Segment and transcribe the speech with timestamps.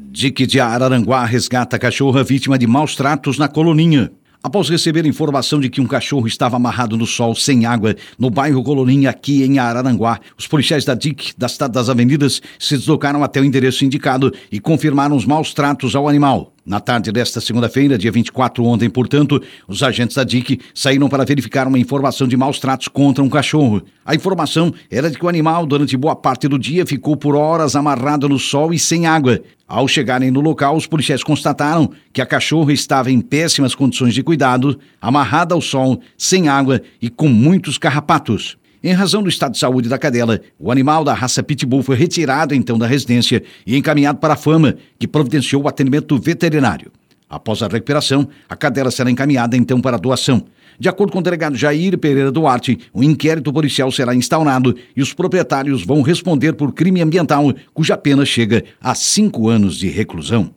[0.00, 4.12] Dique de Araranguá resgata cachorra vítima de maus tratos na coloninha.
[4.40, 8.62] Após receber informação de que um cachorro estava amarrado no sol sem água no bairro
[8.62, 13.40] Coloninha, aqui em Araranguá, os policiais da DIC da Cidade das Avenidas se deslocaram até
[13.40, 16.54] o endereço indicado e confirmaram os maus tratos ao animal.
[16.68, 21.66] Na tarde desta segunda-feira, dia 24, ontem, portanto, os agentes da DIC saíram para verificar
[21.66, 23.80] uma informação de maus tratos contra um cachorro.
[24.04, 27.74] A informação era de que o animal, durante boa parte do dia, ficou por horas
[27.74, 29.40] amarrado no sol e sem água.
[29.66, 34.22] Ao chegarem no local, os policiais constataram que a cachorra estava em péssimas condições de
[34.22, 38.58] cuidado, amarrada ao sol, sem água e com muitos carrapatos.
[38.82, 42.54] Em razão do estado de saúde da cadela, o animal da raça Pitbull foi retirado
[42.54, 46.92] então da residência e encaminhado para a Fama, que providenciou o atendimento veterinário.
[47.28, 50.44] Após a recuperação, a cadela será encaminhada então para doação.
[50.78, 55.12] De acordo com o delegado Jair Pereira Duarte, um inquérito policial será instaurado e os
[55.12, 60.54] proprietários vão responder por crime ambiental, cuja pena chega a cinco anos de reclusão.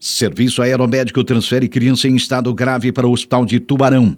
[0.00, 4.16] Serviço Aeromédico transfere criança em estado grave para o Hospital de Tubarão.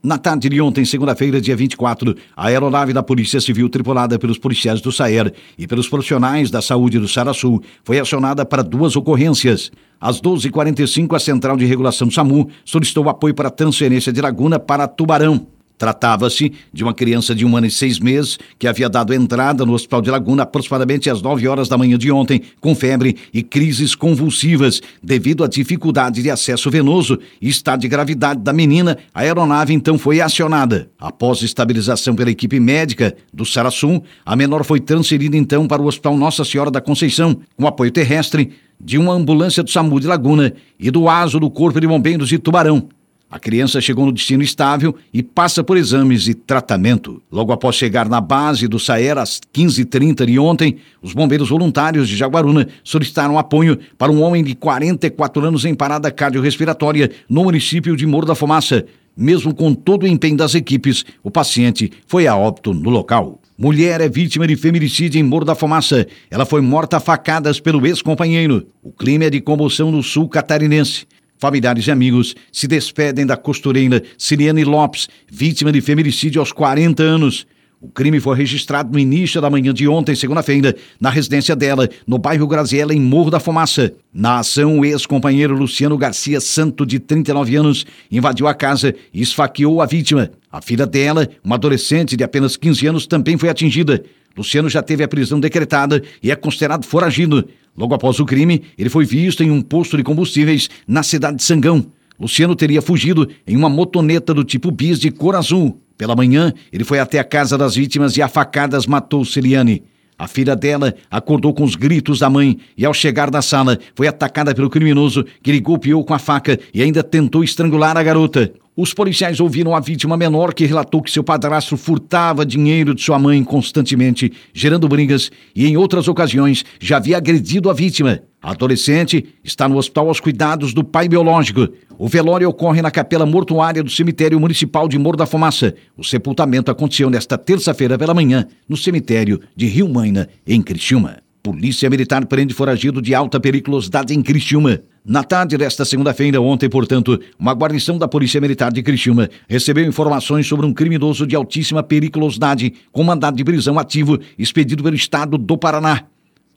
[0.00, 4.80] Na tarde de ontem, segunda-feira, dia 24, a aeronave da Polícia Civil, tripulada pelos policiais
[4.80, 9.72] do SAER e pelos profissionais da saúde do Sarasul, foi acionada para duas ocorrências.
[10.00, 15.57] Às 12h45, a Central de Regulação SAMU solicitou apoio para transferência de Laguna para Tubarão.
[15.78, 19.72] Tratava-se de uma criança de um ano e seis meses que havia dado entrada no
[19.72, 23.94] Hospital de Laguna aproximadamente às nove horas da manhã de ontem, com febre e crises
[23.94, 28.98] convulsivas, devido à dificuldade de acesso venoso e estado de gravidade da menina.
[29.14, 30.90] A aeronave então foi acionada.
[30.98, 36.16] Após estabilização pela equipe médica do Sarassum, a menor foi transferida então para o Hospital
[36.16, 40.90] Nossa Senhora da Conceição, com apoio terrestre de uma ambulância do SAMU de Laguna e
[40.90, 42.88] do ASO do Corpo de Bombeiros de Tubarão.
[43.30, 47.22] A criança chegou no destino estável e passa por exames e tratamento.
[47.30, 52.16] Logo após chegar na base do Saer às 15h30 de ontem, os bombeiros voluntários de
[52.16, 58.06] Jaguaruna solicitaram apoio para um homem de 44 anos em parada cardiorrespiratória no município de
[58.06, 58.86] Morro da Fumaça.
[59.14, 63.42] Mesmo com todo o empenho das equipes, o paciente foi a óbito no local.
[63.58, 66.06] Mulher é vítima de feminicídio em Morro da Fumaça.
[66.30, 68.68] Ela foi morta a facadas pelo ex-companheiro.
[68.82, 71.04] O clima é de comoção no sul catarinense.
[71.38, 77.46] Familiares e amigos se despedem da costureira Siriane Lopes, vítima de feminicídio aos 40 anos.
[77.80, 82.18] O crime foi registrado no início da manhã de ontem, segunda-feira, na residência dela, no
[82.18, 83.92] bairro Graziella, em Morro da Fumaça.
[84.12, 89.80] Na ação, o ex-companheiro Luciano Garcia Santo, de 39 anos, invadiu a casa e esfaqueou
[89.80, 90.32] a vítima.
[90.50, 94.02] A filha dela, uma adolescente de apenas 15 anos, também foi atingida.
[94.36, 97.48] Luciano já teve a prisão decretada e é considerado foragido.
[97.78, 101.44] Logo após o crime, ele foi visto em um posto de combustíveis na cidade de
[101.44, 101.86] Sangão.
[102.18, 105.80] Luciano teria fugido em uma motoneta do tipo bis de cor azul.
[105.96, 109.84] Pela manhã, ele foi até a casa das vítimas e a facadas matou Celiane.
[110.18, 114.08] A filha dela acordou com os gritos da mãe e, ao chegar na sala, foi
[114.08, 118.52] atacada pelo criminoso que lhe golpeou com a faca e ainda tentou estrangular a garota.
[118.80, 123.18] Os policiais ouviram a vítima menor que relatou que seu padrasto furtava dinheiro de sua
[123.18, 128.20] mãe constantemente, gerando brigas, e em outras ocasiões já havia agredido a vítima.
[128.40, 131.66] A adolescente está no hospital aos cuidados do pai biológico.
[131.98, 135.74] O velório ocorre na capela mortuária do cemitério municipal de Morro da Fumaça.
[135.96, 141.16] O sepultamento aconteceu nesta terça-feira pela manhã, no cemitério de Rio Maina, em Criciúma.
[141.42, 144.82] Polícia Militar prende foragido de alta periculosidade em Criciúma.
[145.08, 150.46] Na tarde desta segunda-feira, ontem, portanto, uma guarnição da Polícia Militar de Criciúma recebeu informações
[150.46, 155.56] sobre um criminoso de altíssima periculosidade com mandado de prisão ativo expedido pelo Estado do
[155.56, 156.04] Paraná.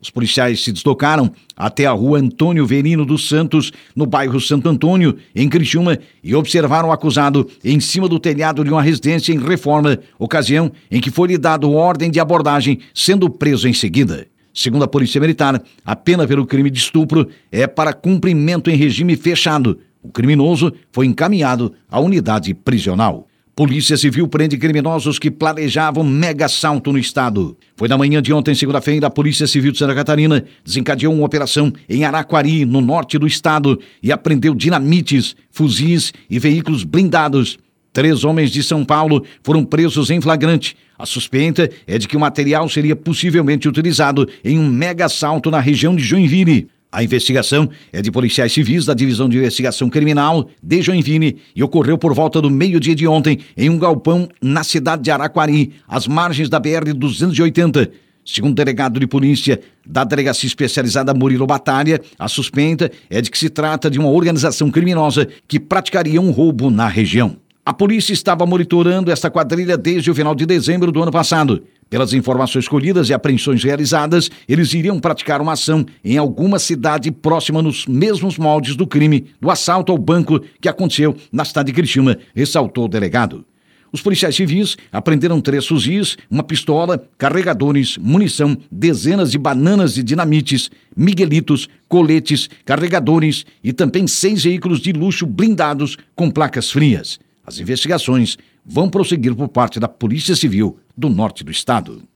[0.02, 5.16] Os policiais se deslocaram até a rua Antônio Verino dos Santos, no bairro Santo Antônio,
[5.34, 9.98] em Criciúma, e observaram o acusado em cima do telhado de uma residência em reforma,
[10.18, 14.26] ocasião em que foi lhe dado ordem de abordagem, sendo preso em seguida.
[14.54, 19.16] Segundo a Polícia Militar, a pena pelo crime de estupro é para cumprimento em regime
[19.16, 19.78] fechado.
[20.02, 23.28] O criminoso foi encaminhado à unidade prisional.
[23.54, 27.56] Polícia Civil prende criminosos que planejavam mega assalto no estado.
[27.76, 31.70] Foi na manhã de ontem, segunda-feira, a Polícia Civil de Santa Catarina desencadeou uma operação
[31.86, 37.58] em Araquari, no norte do estado, e apreendeu dinamites, fuzis e veículos blindados.
[37.92, 40.76] Três homens de São Paulo foram presos em flagrante.
[40.98, 45.60] A suspeita é de que o material seria possivelmente utilizado em um mega assalto na
[45.60, 46.68] região de Joinville.
[46.90, 51.98] A investigação é de policiais civis da Divisão de Investigação Criminal de Joinville e ocorreu
[51.98, 56.48] por volta do meio-dia de ontem em um galpão na cidade de Araquari, às margens
[56.48, 57.90] da BR-280.
[58.24, 63.38] Segundo o delegado de polícia da Delegacia Especializada Murilo Batalha, a suspeita é de que
[63.38, 67.36] se trata de uma organização criminosa que praticaria um roubo na região.
[67.64, 71.62] A polícia estava monitorando esta quadrilha desde o final de dezembro do ano passado.
[71.88, 77.62] Pelas informações colhidas e apreensões realizadas, eles iriam praticar uma ação em alguma cidade próxima
[77.62, 82.18] nos mesmos moldes do crime do assalto ao banco que aconteceu na cidade de Criciúma,
[82.34, 83.44] ressaltou o delegado.
[83.92, 90.68] Os policiais civis apreenderam três fuzis, uma pistola, carregadores, munição, dezenas de bananas de dinamites,
[90.96, 97.20] miguelitos, coletes, carregadores e também seis veículos de luxo blindados com placas frias.
[97.44, 102.02] As investigações vão prosseguir por parte da Polícia Civil do Norte do Estado.